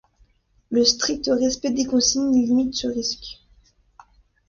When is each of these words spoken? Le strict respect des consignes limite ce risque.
Le 0.71 0.83
strict 0.83 1.29
respect 1.31 1.69
des 1.69 1.85
consignes 1.85 2.33
limite 2.33 2.73
ce 2.73 2.87
risque. 2.87 3.37